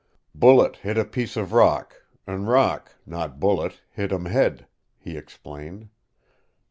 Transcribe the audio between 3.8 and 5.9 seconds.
hit um head," he explained.